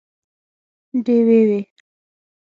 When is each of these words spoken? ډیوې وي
ډیوې 1.05 1.39
وي 1.47 1.59